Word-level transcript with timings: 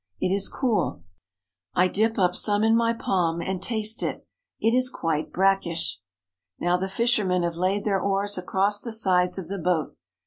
It 0.19 0.33
is 0.33 0.49
cool. 0.49 1.03
I 1.75 1.87
dip 1.87 2.17
up 2.17 2.35
some 2.35 2.63
in 2.63 2.75
my 2.75 2.91
palm 2.91 3.39
and 3.39 3.61
taste 3.61 4.01
it. 4.01 4.25
It 4.59 4.71
is 4.75 4.89
quite 4.89 5.31
brackish. 5.31 5.99
Now 6.59 6.75
the 6.75 6.89
fishermen 6.89 7.43
have 7.43 7.55
laid 7.55 7.85
their 7.85 8.01
oars 8.01 8.35
across 8.35 8.81
the 8.81 8.93
sides 8.93 9.37
of 9.37 9.47
the 9.47 9.59
boat. 9.59 9.95